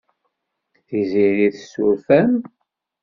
[0.87, 2.33] Tiziri tessuref-am.